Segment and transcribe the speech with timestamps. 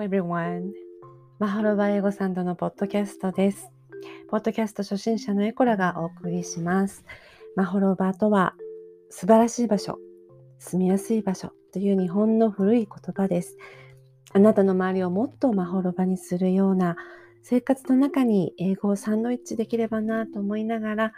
[0.00, 0.72] everyone.
[1.40, 3.68] マハロバ英語サンドのポッドキャストです。
[4.28, 7.04] ポッドキャスト初心者のエコラがお送りします。
[7.56, 8.54] マホロバとは
[9.10, 9.98] 素晴らしい場所、
[10.58, 13.56] 住みやすい場所という日本の古い言葉です。
[14.32, 16.96] あなたの周りをもっとマホロバにするような
[17.42, 21.12] 生活の中に英語をサンドイッチできればなと思いながら、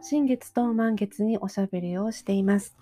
[0.00, 2.76] 新月と満月におしゃべりをしています。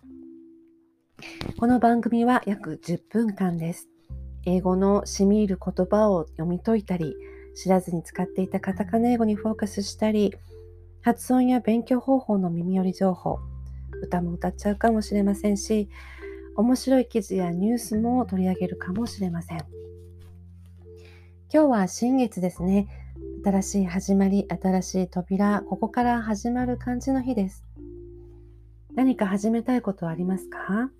[1.59, 3.94] この番組は約10分間です。
[4.47, 7.17] 英語の染み入る言葉を読み解いたり、
[7.55, 10.35] 知らずに使っていたカタカナ英語にフォーカスしたり、
[11.03, 13.39] 発音や勉強方法の耳寄り情報、
[14.03, 15.89] 歌も歌っちゃうかもしれませんし、
[16.57, 19.59] 面白い記事やニュースも取り上げるかもしれません。
[21.53, 22.89] 今日は新月ですね。
[23.45, 27.65] 新しい始まり、新しい扉、ここから始まる感じの日です。
[28.95, 30.91] 何か始めたいことはありますか？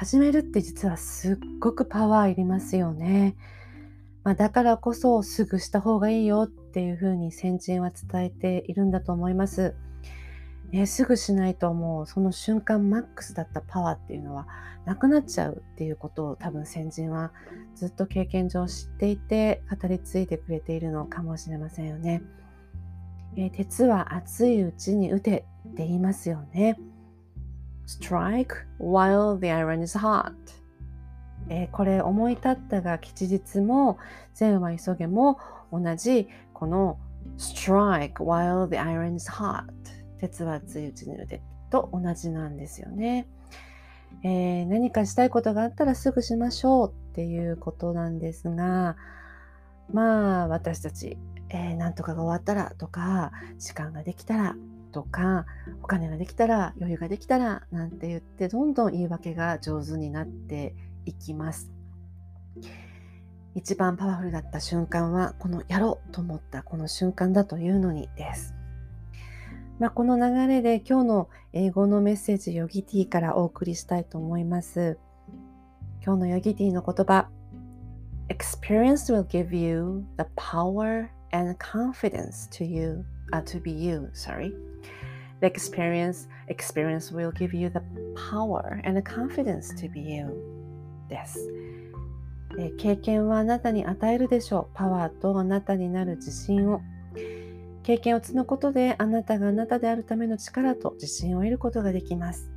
[0.00, 3.36] 始めるって実はすっごくパワーいりますよね。
[4.24, 9.74] まあ、だからこそすぐした方がいいよっていうふうに先人は伝えているんだと思います。
[10.70, 14.46] ね、すぐしないともうその瞬間マックスだったパワーっていうのは
[14.86, 17.34] なくなっちゃうっていうことを多分先人は
[17.74, 22.22] ずっと経験上知っていて語り継いでくれているのかもしれませんよね。
[23.36, 26.78] えー、鉄は熱いうちに打てって言いますよね。
[27.90, 30.32] Strike while the iron is hot.
[31.48, 33.98] えー、これ思い立ったが吉日も
[34.34, 35.38] 善は急げも
[35.72, 36.98] 同じこの
[37.38, 39.64] strike while the iron is hot
[40.18, 43.26] 鉄は熱いうちに腕と同じなんですよね、
[44.22, 48.96] えー、何かしたいことがあったらすぐしましょうっていうことなんですが
[49.92, 51.18] まあ私たち、
[51.48, 54.56] えー、なんとかが終わったらとか時間ができたら
[54.90, 55.46] とか
[55.82, 60.74] お金ができたら余裕ができたらなんて言ってどんどん言い訳が上手になって
[61.06, 61.70] いきます。
[63.54, 68.54] 一番パワフルだった瞬間はこのやろうと思ったこの瞬間だというのにです、
[69.80, 74.98] まあ、この流れで今日の英語のメッセージヨギティからお送りしたいと思います。
[76.02, 77.28] 今日のヨギティの言葉
[78.28, 83.04] Experience will give you the power and confidence to you.
[83.32, 84.52] Uh, to be you sorry
[85.40, 87.80] The experience, experience will give you the
[88.14, 90.26] power and the confidence to be you
[91.08, 91.48] です。
[92.76, 94.74] 経験はあなたに与えるでしょう。
[94.74, 96.82] パワーとあなたになる自信を。
[97.82, 102.50] 経験を積むことであなたがあなたであるための力と自信を得ることができます。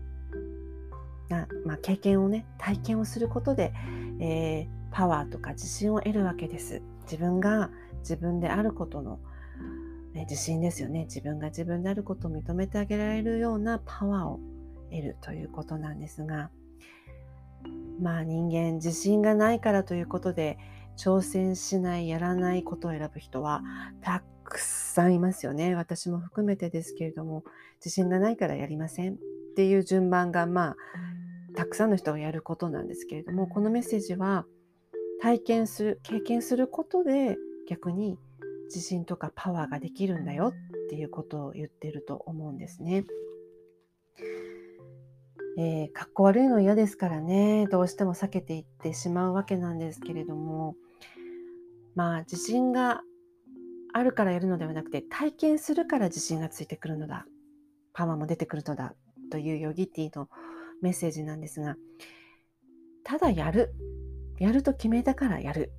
[1.31, 3.73] あまあ、経験をね、体験をすることで、
[4.19, 6.81] えー、パワーとか自信を得るわけです。
[7.03, 7.69] 自分が
[7.99, 9.19] 自分であることの
[10.13, 11.05] ね、自信ですよね。
[11.05, 14.39] 自分が自分であることを認めてあげられるようなパワーを
[14.91, 16.51] 得るということなんですが、
[17.99, 20.57] まあ人間自信がないからということで
[20.97, 23.63] 挑戦しない、やらないことを選ぶ人は
[24.01, 25.73] たくさんいますよね。
[25.75, 27.43] 私も含めてですけれども、
[27.77, 29.17] 自信がないからやりませんっ
[29.55, 30.75] ていう順番がまあ
[31.55, 34.45] たくさんの人がやることなんですけれども、このメッセージは
[35.21, 37.37] 体験する、経験することで
[37.67, 38.19] 逆に
[38.65, 43.05] 自信とかパワーができるんだよっていうことを言ってると思うんですね。
[45.57, 47.67] えー、かっこ悪いの嫌ですからね。
[47.67, 50.75] どうしても避けていってしまうわけなんですけれども。
[51.95, 53.01] まあ自信が
[53.93, 57.27] あるからやるのではなくて体験するから自信がついてくるのだ。
[57.93, 58.95] パワーも出てくるのだ。
[59.29, 60.27] というヨギティの
[60.81, 61.75] メッセージなんですが。
[63.03, 63.75] ただやる。
[64.39, 65.71] やると決めたからやる。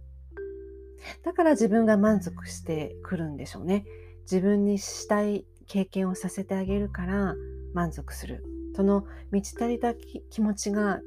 [1.23, 3.85] だから自分が満足してくるんでしょうね。
[4.23, 7.35] 自分にしたい経験をさせてあげるから
[7.75, 8.45] 満足する。
[8.77, 11.01] その満ち足りた気持ちが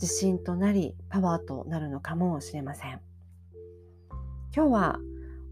[0.00, 3.00] 自信となりパワーとなるのかもしれません。
[4.54, 5.00] 今日は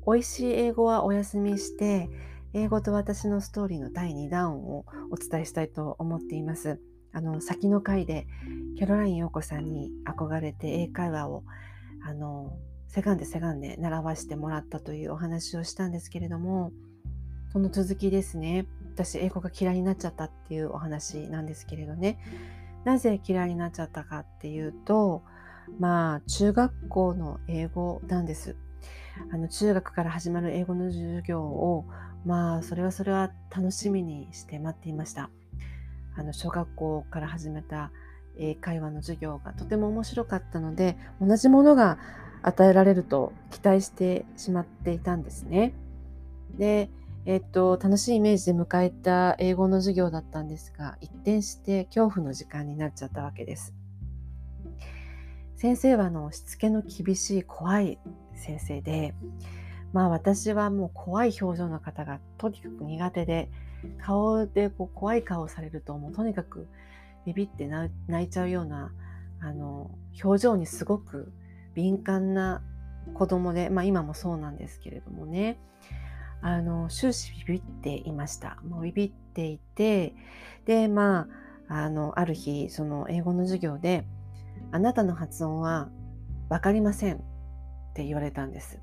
[0.06, 2.11] 美味しい英語はお休みして
[2.55, 6.81] 英語と私のストーリーの第2弾をお伝えしたいと思っています。
[7.12, 8.26] あの先の回で
[8.76, 11.44] キャロライン陽子さんに憧れて英会話を
[12.05, 12.56] あの
[12.93, 16.73] せがんでせがんで習わしてもらったというお話をしたんですけれども
[17.50, 18.67] その続きですね。
[18.94, 22.19] 私英語が嫌いになっちゃったっていうお話なんですけれどね。
[22.85, 25.23] なぜ嫌いになっちゃったかっていうと
[25.79, 28.56] まあ中学校の英語なんです。
[29.33, 31.87] あの中学から始まる英語の授業を
[32.27, 35.31] まあそれはそれは楽しみにして待っていました。
[36.15, 37.91] あの小学校から始めた
[38.37, 41.99] 英会話の授業がとても面白かったので同じものが
[42.43, 45.75] 与えられると期待してしまっていたんですね。
[46.56, 46.91] で、
[47.25, 53.75] えっと、楽しいイメージで迎えた英語の授業だったんですが、一転して恐怖の時間になっちゃったわけです。
[55.62, 58.00] 先生はあのしつけの厳しい怖い
[58.35, 59.15] 先生で
[59.93, 63.49] まあ私はもう怖い表情の方がとにかく苦手で
[64.05, 66.67] 顔でこう怖い顔をされるともうとにかく
[67.25, 68.93] ビビって泣いちゃうような
[69.41, 69.93] あの
[70.25, 71.33] 表情にすごく
[71.74, 72.62] 敏感な
[73.14, 75.58] 子供で、まあ、今もそうなんですけれどもね
[76.40, 80.14] あの終始ビビっていましたもうビビっていて
[80.66, 81.28] でま
[81.69, 84.04] ああのある日その英語の授業で
[84.72, 85.88] 「あなたの発音は
[86.48, 87.20] 分かりません」っ
[87.94, 88.80] て言われたんです。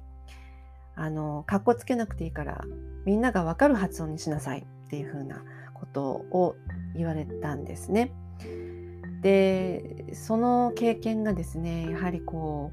[0.95, 2.61] あのかっこつけなくていいから
[3.05, 5.43] みんなが分かる発音にしなさいっていうふうな
[5.73, 6.55] ことを
[6.93, 8.11] 言われたんですね。
[9.21, 12.71] でその経験がですねやはりこ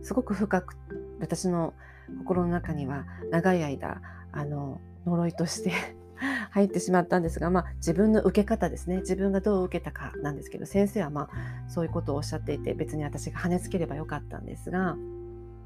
[0.00, 0.76] うすごく深く
[1.20, 1.74] 私の
[2.18, 4.00] 心の中には長い間
[4.32, 5.72] あの呪いとして
[6.50, 8.98] 入ってしまったんですが、まあ、自分の受け方ですね。
[8.98, 11.28] 自分がどう受けたかなんですけど先生はまあ
[11.68, 14.96] そういうことをおっしゃっていて別に私が跳ねつければよかったんですが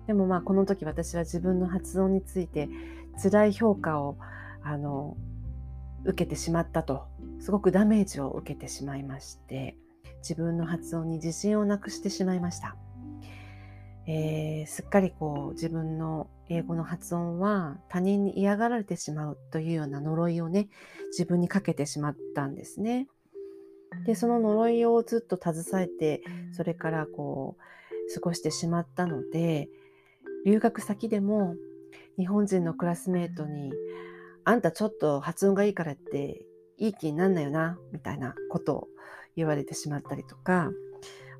[0.06, 2.68] でもまあこの時私は自分の発音について
[3.22, 4.16] 辛い評価を
[4.62, 5.16] あの
[6.04, 7.04] 受けてしまったと
[7.40, 9.76] すごくダメージを受けてしまいまして
[10.28, 12.76] 自分の発音に自信をなくしてしまいました。
[14.08, 20.68] えー、すっかりこう自分の英語の発音は他人に嫌がられてしまうというような呪いをね
[21.10, 23.06] 自分にかけてしまったんですね。
[24.04, 27.56] でその呪いをずっと携えてそれからこ
[28.10, 29.68] う過ごしてしまったので
[30.44, 31.54] 留学先でも
[32.18, 33.72] 日本人のクラスメートに
[34.48, 36.46] 「あんたちょっと発音がいいからって
[36.78, 38.88] いい気になんなよな」みたいなことを
[39.36, 40.70] 言われてしまったりとか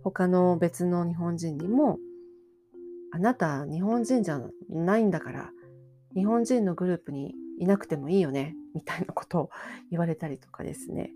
[0.02, 1.98] 他の別の日本人にも
[3.12, 5.52] 「あなた日本人じゃないんだから
[6.14, 9.50] 日本人のグループにいなくてもいいよね」みたいなことを
[9.90, 11.12] 言われたりとかですね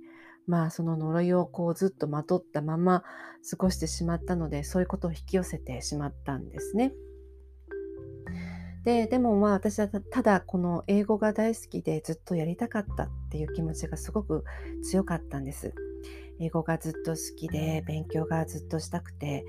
[0.47, 3.05] まあその呪いをこうずっとまとったまま
[3.49, 6.93] 過ごしてしまったのでそういうことを引き寄せてしまったんですね。
[8.85, 14.45] ででもまあ私はただこの英語が大好きでずっとやりたかったっていう気持ちがすごく
[14.83, 15.75] 強かったんです。
[16.39, 19.45] 英語がずっと好きで勉強がずっとしたくて。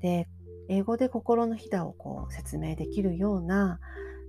[0.00, 0.28] で
[0.68, 3.78] 英語で心のひだをこう説明できるような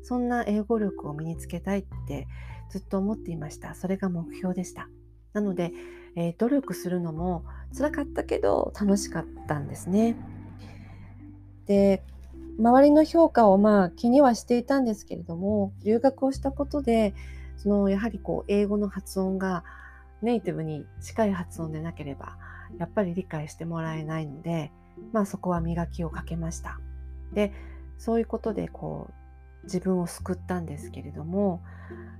[0.04, 2.28] そんな英語力を身につけたいって
[2.70, 3.76] ずっと思っていました。
[3.76, 4.88] それが目標でした。
[5.34, 5.72] なので、
[6.16, 7.44] えー、努力するのも
[7.76, 10.16] 辛かったけど楽しかったんですね。
[11.66, 12.04] で
[12.60, 17.14] 周りの評価をまあ気にはしていたんですけれども留学をしたことで
[17.56, 19.64] そのやはりこう英語の発音が
[20.22, 22.38] ネイティブに近い発音でなければ
[22.80, 24.72] やっぱり理解してもらえないので、
[25.14, 26.80] まあ、そこは磨きをかけました。
[27.34, 27.52] で
[27.98, 31.62] そういうことでこう自分を救ったんですけれども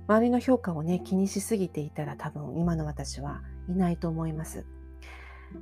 [0.06, 4.66] 周りの評価をね気にしすぎていたら多分今の私はいないと思います。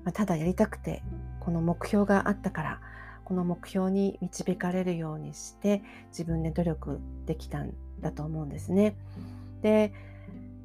[0.04, 1.02] まあ、ただやりたくて
[1.40, 2.80] この目標があったから
[3.26, 8.96] この目標に導かれるようにして自分で努力できたんだと思うんですね。
[9.62, 9.92] で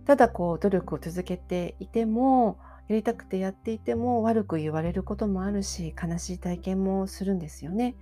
[0.06, 7.96] ただこう努力を続けていてもやりたくてやっていても悪く言われることもあるし悲しい体験もするんですよね。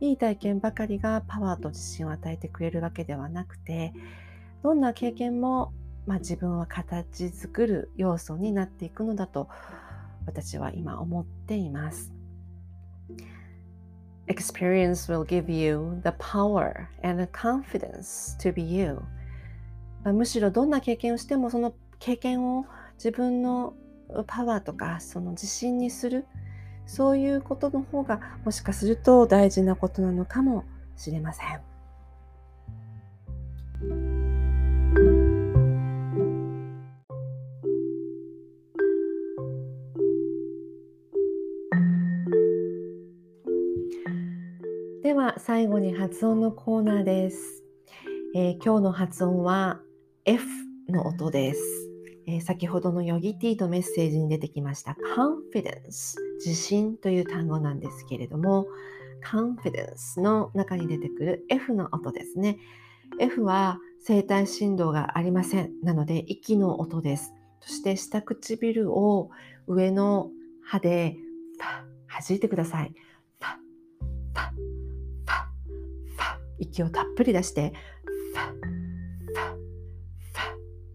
[0.00, 3.94] いい体験ばかりがパワーと自信を与えてくれるわけではなくて
[4.62, 5.72] どんな経験も、
[6.06, 9.48] まあ、自分は形作る要素になっていくのだと
[10.26, 12.12] 私は今思っています。
[14.26, 19.02] Experience will give you the power and the confidence to be you.
[20.02, 22.66] まあ、むしろどんな経験をしてもその経験を
[22.96, 23.74] 自分の
[24.26, 26.26] パワーとかその自信にする
[26.86, 30.64] そういうことの方がもしかすると大事なことなのかも
[30.96, 34.13] しれません。
[45.46, 47.62] 最後に発音のコーナーです。
[48.34, 49.78] えー、今日の発音は
[50.24, 50.42] F
[50.88, 51.60] の音です。
[52.26, 58.64] えー、先ほどのヨギティとメッセージに出てきました confidence 自信という単語なんですけれども
[59.22, 62.56] confidence の中に出てくる F の音ですね。
[63.20, 65.72] F は声帯振動がありません。
[65.82, 67.34] なので息の音です。
[67.60, 69.28] そして下唇を
[69.66, 70.30] 上の
[70.62, 71.18] 歯で
[72.08, 72.94] 弾いてください。
[76.64, 77.72] 息をたっぷり出して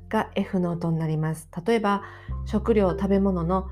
[0.09, 1.47] が F の音になります。
[1.65, 2.03] 例えば、
[2.45, 3.69] 食料、食べ物の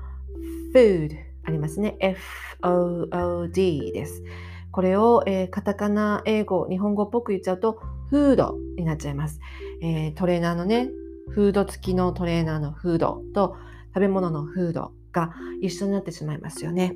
[0.74, 1.10] food
[1.44, 1.96] ありますね。
[2.00, 4.22] F-O-O-D です。
[4.70, 9.40] これを、えー、カタカナ、英語、日本語っぽく言っちゃうと、フードになっちゃいます。
[9.82, 10.88] えー、トレーナーのね、
[11.30, 13.56] フード付きのトレーナーのフードと
[13.88, 16.94] 食べ物のフードが一緒になってしまいますよね。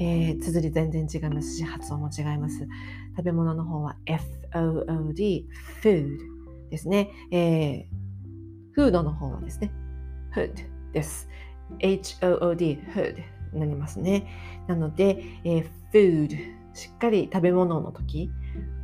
[0.00, 2.66] えー、綴り全然違いますし、発音も違います。
[3.18, 5.44] 食べ物の方は food,
[5.82, 6.18] food
[6.70, 7.10] ですね。
[7.32, 7.84] えー、
[8.74, 9.72] フードの方はですね、
[10.32, 10.52] food
[10.92, 11.28] です。
[11.80, 14.24] hood, food になりますね。
[14.68, 16.28] なので、えー、food
[16.74, 18.30] しっかり食べ物の時、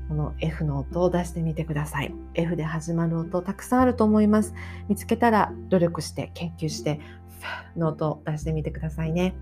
[0.09, 2.13] この F の音を出してみてください。
[2.35, 4.53] F で始まる音たくさんあると思います。
[4.89, 6.99] 見つけたら努力して研究して
[7.77, 9.37] の音を出してみてくださいね。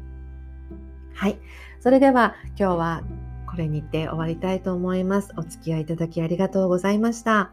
[1.14, 1.38] はい。
[1.80, 3.02] それでは今日は
[3.52, 5.30] これにて終わりたいと思います。
[5.36, 7.50] お付き合いいただきありがとうございました。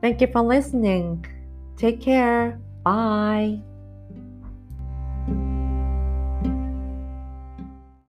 [0.00, 1.18] Thank you for listening.
[1.76, 2.56] Take care.
[2.82, 3.75] Bye.